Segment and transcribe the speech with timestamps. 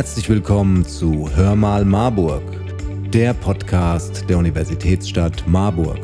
[0.00, 2.42] Herzlich willkommen zu Hör mal Marburg,
[3.12, 5.98] der Podcast der Universitätsstadt Marburg.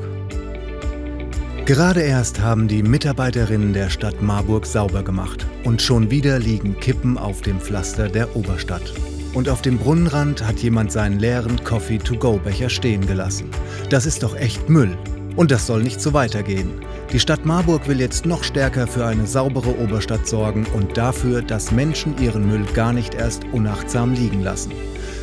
[1.65, 7.17] Gerade erst haben die Mitarbeiterinnen der Stadt Marburg sauber gemacht und schon wieder liegen Kippen
[7.17, 8.93] auf dem Pflaster der Oberstadt.
[9.33, 13.49] Und auf dem Brunnenrand hat jemand seinen leeren Coffee-to-go-Becher stehen gelassen.
[13.89, 14.95] Das ist doch echt Müll.
[15.37, 16.73] Und das soll nicht so weitergehen.
[17.13, 21.71] Die Stadt Marburg will jetzt noch stärker für eine saubere Oberstadt sorgen und dafür, dass
[21.71, 24.73] Menschen ihren Müll gar nicht erst unachtsam liegen lassen.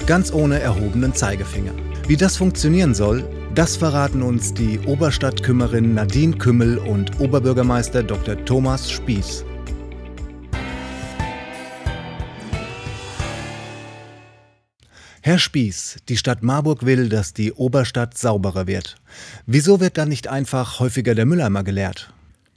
[0.05, 1.73] Ganz ohne erhobenen Zeigefinger.
[2.07, 3.23] Wie das funktionieren soll,
[3.55, 8.43] das verraten uns die Oberstadtkümmerin Nadine Kümmel und Oberbürgermeister Dr.
[8.45, 9.45] Thomas Spieß.
[15.25, 18.97] Herr Spieß, die Stadt Marburg will, dass die Oberstadt sauberer wird.
[19.45, 22.11] Wieso wird dann nicht einfach häufiger der Mülleimer geleert?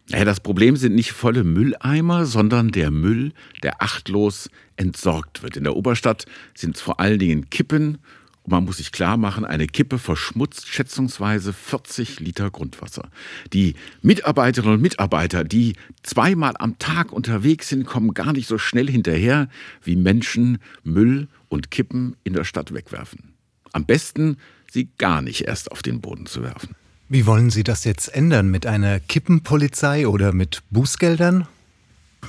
[0.09, 3.33] Ja, das Problem sind nicht volle Mülleimer, sondern der Müll,
[3.63, 5.57] der achtlos entsorgt wird.
[5.57, 7.99] In der Oberstadt sind es vor allen Dingen Kippen.
[8.47, 13.11] Und man muss sich klar machen, eine Kippe verschmutzt schätzungsweise 40 Liter Grundwasser.
[13.53, 18.89] Die Mitarbeiterinnen und Mitarbeiter, die zweimal am Tag unterwegs sind, kommen gar nicht so schnell
[18.89, 19.49] hinterher,
[19.83, 23.35] wie Menschen Müll und Kippen in der Stadt wegwerfen.
[23.73, 24.37] Am besten,
[24.71, 26.77] sie gar nicht erst auf den Boden zu werfen.
[27.09, 28.49] Wie wollen Sie das jetzt ändern?
[28.49, 31.49] Mit einer Kippenpolizei oder mit Bußgeldern?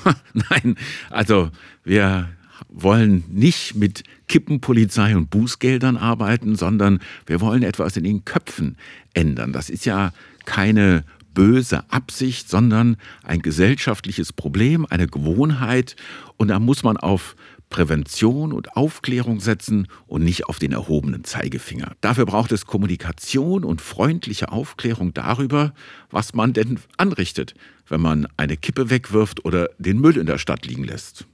[0.34, 0.78] Nein,
[1.12, 1.52] also
[1.84, 2.30] wir
[2.70, 8.78] wollen nicht mit Kippenpolizei und Bußgeldern arbeiten, sondern wir wollen etwas in den Köpfen
[9.14, 9.54] ändern.
[9.54, 10.12] Das ist ja
[10.46, 15.96] keine böse Absicht, sondern ein gesellschaftliches Problem, eine Gewohnheit.
[16.38, 17.36] Und da muss man auf
[17.70, 21.92] Prävention und Aufklärung setzen und nicht auf den erhobenen Zeigefinger.
[22.02, 25.74] Dafür braucht es Kommunikation und freundliche Aufklärung darüber,
[26.10, 27.54] was man denn anrichtet,
[27.88, 31.28] wenn man eine Kippe wegwirft oder den Müll in der Stadt liegen lässt.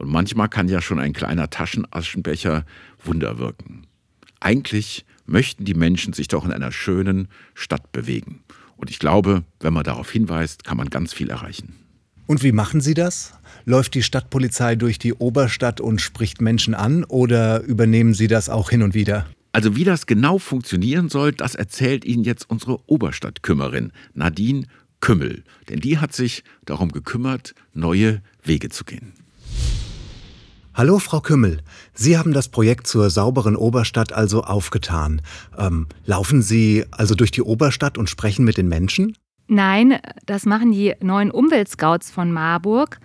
[0.00, 2.64] Und manchmal kann ja schon ein kleiner Taschenaschenbecher
[3.04, 3.86] Wunder wirken.
[4.40, 8.42] Eigentlich möchten die Menschen sich doch in einer schönen Stadt bewegen.
[8.78, 11.74] Und ich glaube, wenn man darauf hinweist, kann man ganz viel erreichen.
[12.26, 13.34] Und wie machen Sie das?
[13.66, 18.70] Läuft die Stadtpolizei durch die Oberstadt und spricht Menschen an oder übernehmen Sie das auch
[18.70, 19.26] hin und wieder?
[19.52, 24.64] Also wie das genau funktionieren soll, das erzählt Ihnen jetzt unsere Oberstadtkümmerin Nadine
[25.00, 25.44] Kümmel.
[25.68, 29.12] Denn die hat sich darum gekümmert, neue Wege zu gehen.
[30.72, 31.62] Hallo, Frau Kümmel.
[31.94, 35.20] Sie haben das Projekt zur sauberen Oberstadt also aufgetan.
[35.58, 39.16] Ähm, laufen Sie also durch die Oberstadt und sprechen mit den Menschen?
[39.48, 43.00] Nein, das machen die neuen Umweltscouts von Marburg.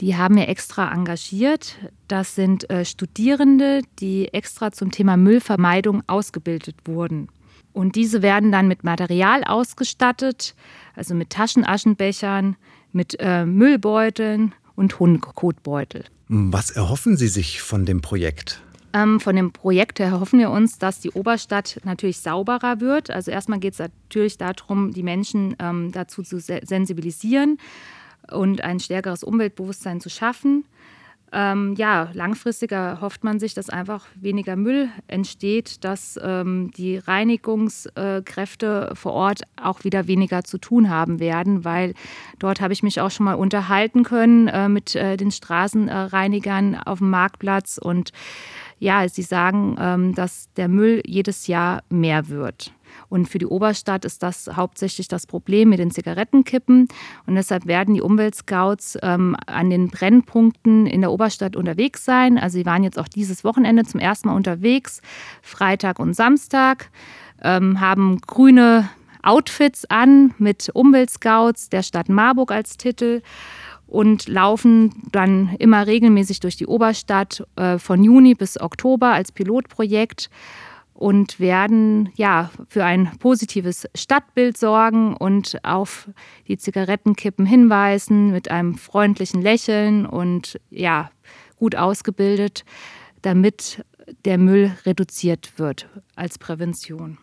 [0.00, 1.76] Die haben wir extra engagiert.
[2.08, 7.28] Das sind äh, Studierende, die extra zum Thema Müllvermeidung ausgebildet wurden.
[7.74, 10.54] Und diese werden dann mit Material ausgestattet,
[10.94, 12.56] also mit Taschenaschenbechern,
[12.92, 16.06] mit äh, Müllbeuteln und Hundekotbeutel.
[16.28, 18.60] Was erhoffen Sie sich von dem Projekt?
[18.92, 23.10] Ähm, von dem Projekt erhoffen wir uns, dass die Oberstadt natürlich sauberer wird.
[23.10, 27.58] Also erstmal geht es natürlich darum, die Menschen ähm, dazu zu sensibilisieren
[28.30, 30.64] und ein stärkeres Umweltbewusstsein zu schaffen.
[31.32, 38.92] Ähm, ja, langfristiger hofft man sich, dass einfach weniger Müll entsteht, dass ähm, die Reinigungskräfte
[38.94, 41.94] vor Ort auch wieder weniger zu tun haben werden, weil
[42.38, 46.98] dort habe ich mich auch schon mal unterhalten können äh, mit äh, den Straßenreinigern auf
[46.98, 48.12] dem Marktplatz und
[48.78, 52.72] ja, sie sagen, ähm, dass der Müll jedes Jahr mehr wird.
[53.08, 56.88] Und für die Oberstadt ist das hauptsächlich das Problem mit den Zigarettenkippen.
[57.26, 62.38] Und deshalb werden die Umweltscouts ähm, an den Brennpunkten in der Oberstadt unterwegs sein.
[62.38, 65.00] Also sie waren jetzt auch dieses Wochenende zum ersten Mal unterwegs,
[65.42, 66.90] Freitag und Samstag,
[67.42, 68.88] ähm, haben grüne
[69.22, 73.22] Outfits an mit Umweltscouts der Stadt Marburg als Titel
[73.86, 80.30] und laufen dann immer regelmäßig durch die Oberstadt äh, von Juni bis Oktober als Pilotprojekt
[80.96, 86.08] und werden ja für ein positives Stadtbild sorgen und auf
[86.48, 91.10] die Zigarettenkippen hinweisen mit einem freundlichen Lächeln und ja
[91.56, 92.64] gut ausgebildet,
[93.22, 93.84] damit
[94.24, 97.18] der Müll reduziert wird als Prävention.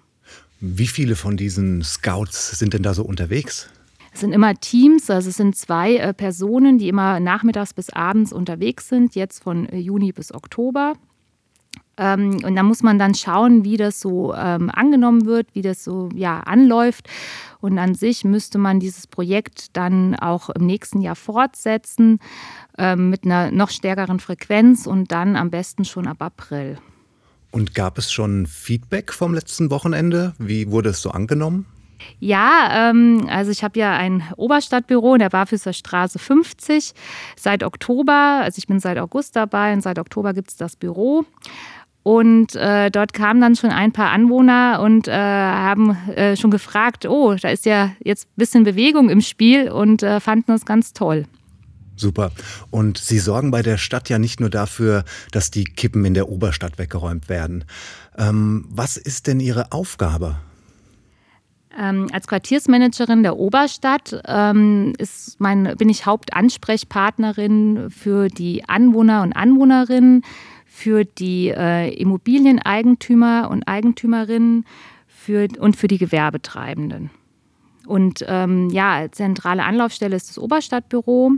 [0.59, 3.69] Wie viele von diesen Scouts sind denn da so unterwegs?
[4.13, 8.31] Es sind immer Teams, also es sind zwei äh, Personen, die immer nachmittags bis abends
[8.31, 10.93] unterwegs sind, jetzt von äh, Juni bis Oktober.
[11.97, 15.83] Ähm, und da muss man dann schauen, wie das so ähm, angenommen wird, wie das
[15.83, 17.07] so ja, anläuft.
[17.61, 22.19] Und an sich müsste man dieses Projekt dann auch im nächsten Jahr fortsetzen
[22.77, 26.77] ähm, mit einer noch stärkeren Frequenz und dann am besten schon ab April.
[27.51, 30.33] Und gab es schon Feedback vom letzten Wochenende?
[30.39, 31.67] Wie wurde es so angenommen?
[32.19, 36.93] Ja, ähm, also ich habe ja ein Oberstadtbüro in der Barfüßer Straße 50
[37.35, 38.41] seit Oktober.
[38.43, 41.25] Also ich bin seit August dabei und seit Oktober gibt es das Büro.
[42.03, 47.05] Und äh, dort kamen dann schon ein paar Anwohner und äh, haben äh, schon gefragt,
[47.05, 50.91] oh, da ist ja jetzt ein bisschen Bewegung im Spiel und äh, fanden das ganz
[50.91, 51.25] toll.
[51.95, 52.31] Super.
[52.71, 56.27] Und Sie sorgen bei der Stadt ja nicht nur dafür, dass die Kippen in der
[56.27, 57.63] Oberstadt weggeräumt werden.
[58.17, 60.35] Ähm, was ist denn Ihre Aufgabe?
[61.77, 64.94] Ähm, als Quartiersmanagerin der Oberstadt ähm,
[65.39, 70.23] mein, bin ich Hauptansprechpartnerin für die Anwohner und Anwohnerinnen,
[70.75, 74.65] für die äh, Immobilieneigentümer und Eigentümerinnen
[75.05, 77.11] für, und für die Gewerbetreibenden.
[77.85, 81.33] Und ähm, ja, zentrale Anlaufstelle ist das Oberstadtbüro.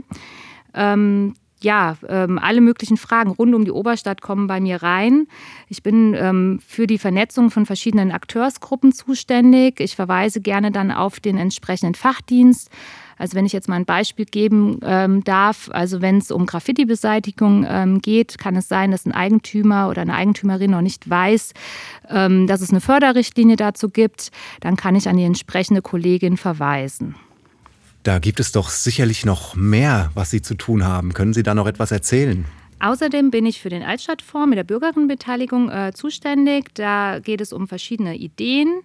[0.72, 1.34] Ähm,
[1.66, 5.26] ja, ähm, alle möglichen Fragen rund um die Oberstadt kommen bei mir rein.
[5.68, 9.80] Ich bin ähm, für die Vernetzung von verschiedenen Akteursgruppen zuständig.
[9.80, 12.70] Ich verweise gerne dann auf den entsprechenden Fachdienst.
[13.18, 17.66] Also wenn ich jetzt mal ein Beispiel geben ähm, darf, also wenn es um Graffiti-Beseitigung
[17.68, 21.52] ähm, geht, kann es sein, dass ein Eigentümer oder eine Eigentümerin noch nicht weiß,
[22.10, 24.30] ähm, dass es eine Förderrichtlinie dazu gibt.
[24.60, 27.16] Dann kann ich an die entsprechende Kollegin verweisen.
[28.06, 31.12] Da gibt es doch sicherlich noch mehr, was Sie zu tun haben.
[31.12, 32.44] Können Sie da noch etwas erzählen?
[32.78, 36.72] Außerdem bin ich für den Altstadtfonds mit der Bürgerinnenbeteiligung äh, zuständig.
[36.74, 38.82] Da geht es um verschiedene Ideen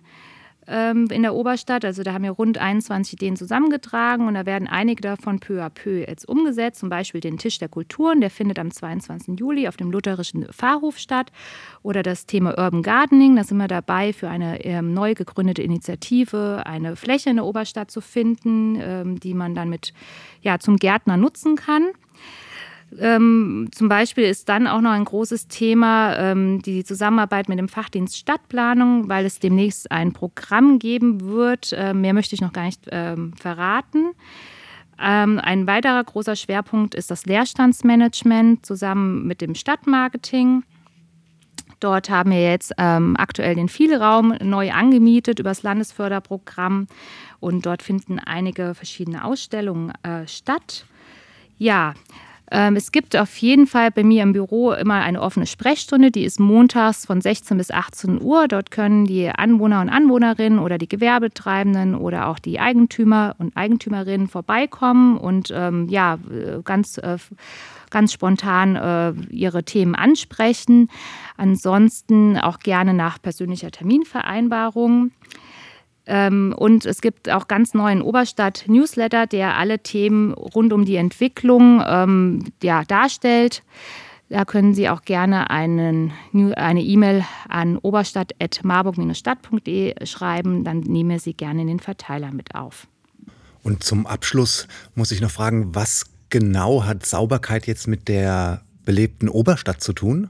[0.68, 1.86] ähm, in der Oberstadt.
[1.86, 5.70] Also da haben wir rund 21 Ideen zusammengetragen und da werden einige davon peu à
[5.70, 6.80] peu jetzt umgesetzt.
[6.80, 9.40] Zum Beispiel den Tisch der Kulturen, der findet am 22.
[9.40, 11.32] Juli auf dem Lutherischen Pfarrhof statt.
[11.84, 16.64] Oder das Thema Urban Gardening, da sind wir dabei, für eine ähm, neu gegründete Initiative
[16.66, 19.94] eine Fläche in der Oberstadt zu finden, ähm, die man dann mit
[20.42, 21.90] ja, zum Gärtner nutzen kann.
[23.00, 27.70] Ähm, zum Beispiel ist dann auch noch ein großes Thema ähm, die Zusammenarbeit mit dem
[27.70, 31.74] Fachdienst Stadtplanung, weil es demnächst ein Programm geben wird.
[31.74, 34.12] Äh, mehr möchte ich noch gar nicht ähm, verraten.
[35.00, 40.64] Ähm, ein weiterer großer Schwerpunkt ist das Leerstandsmanagement zusammen mit dem Stadtmarketing.
[41.80, 46.88] Dort haben wir jetzt ähm, aktuell den Vielraum neu angemietet über das Landesförderprogramm
[47.40, 50.86] und dort finden einige verschiedene Ausstellungen äh, statt.
[51.58, 51.96] Ja,
[52.54, 56.38] es gibt auf jeden Fall bei mir im Büro immer eine offene Sprechstunde, die ist
[56.38, 58.50] montags von 16 bis 18 Uhr.
[58.50, 64.28] Dort können die Anwohner und Anwohnerinnen oder die Gewerbetreibenden oder auch die Eigentümer und Eigentümerinnen
[64.28, 66.20] vorbeikommen und ähm, ja,
[66.66, 67.18] ganz, äh,
[67.90, 70.90] ganz spontan äh, ihre Themen ansprechen.
[71.38, 75.12] Ansonsten auch gerne nach persönlicher Terminvereinbarung.
[76.08, 81.84] Ähm, und es gibt auch ganz neuen Oberstadt-Newsletter, der alle Themen rund um die Entwicklung
[81.86, 83.64] ähm, ja, darstellt.
[84.30, 86.14] Da können Sie auch gerne einen,
[86.56, 90.64] eine E-Mail an oberstadt.marburg-stadt.de schreiben.
[90.64, 92.88] Dann nehmen wir Sie gerne in den Verteiler mit auf.
[93.62, 99.28] Und zum Abschluss muss ich noch fragen, was genau hat Sauberkeit jetzt mit der belebten
[99.30, 100.30] Oberstadt zu tun?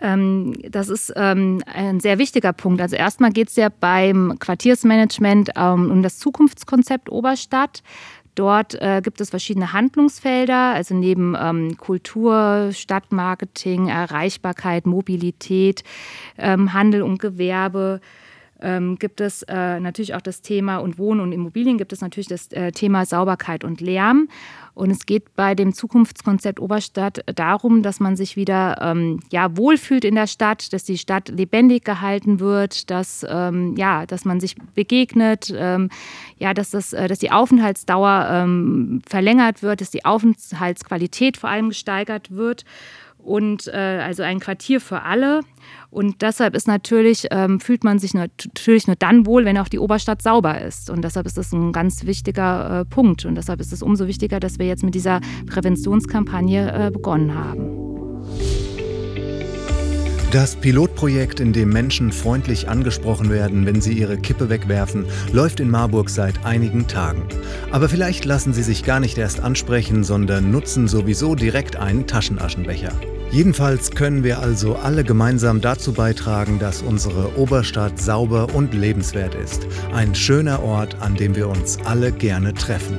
[0.00, 2.80] Ähm, das ist ähm, ein sehr wichtiger Punkt.
[2.80, 7.82] Also erstmal geht es ja beim Quartiersmanagement ähm, um das Zukunftskonzept Oberstadt.
[8.34, 15.82] Dort äh, gibt es verschiedene Handlungsfelder, also neben Kultur, Stadtmarketing, Erreichbarkeit, Mobilität,
[16.38, 18.00] Handel und Gewerbe.
[18.60, 22.26] Ähm, gibt es äh, natürlich auch das Thema und Wohnen und Immobilien gibt es natürlich
[22.26, 24.28] das äh, Thema Sauberkeit und Lärm.
[24.74, 30.04] Und es geht bei dem Zukunftskonzept Oberstadt darum, dass man sich wieder ähm, ja, wohlfühlt
[30.04, 34.54] in der Stadt, dass die Stadt lebendig gehalten wird, dass, ähm, ja, dass man sich
[34.74, 35.90] begegnet, ähm,
[36.38, 41.70] ja, dass, das, äh, dass die Aufenthaltsdauer ähm, verlängert wird, dass die Aufenthaltsqualität vor allem
[41.70, 42.64] gesteigert wird
[43.28, 45.40] und äh, also ein Quartier für alle.
[45.90, 49.78] Und deshalb ist natürlich, ähm, fühlt man sich natürlich nur dann wohl, wenn auch die
[49.78, 50.90] Oberstadt sauber ist.
[50.90, 53.24] Und deshalb ist das ein ganz wichtiger äh, Punkt.
[53.24, 57.77] Und deshalb ist es umso wichtiger, dass wir jetzt mit dieser Präventionskampagne äh, begonnen haben.
[60.30, 65.70] Das Pilotprojekt, in dem Menschen freundlich angesprochen werden, wenn sie ihre Kippe wegwerfen, läuft in
[65.70, 67.22] Marburg seit einigen Tagen.
[67.70, 72.92] Aber vielleicht lassen sie sich gar nicht erst ansprechen, sondern nutzen sowieso direkt einen Taschenaschenbecher.
[73.30, 79.66] Jedenfalls können wir also alle gemeinsam dazu beitragen, dass unsere Oberstadt sauber und lebenswert ist.
[79.94, 82.98] Ein schöner Ort, an dem wir uns alle gerne treffen.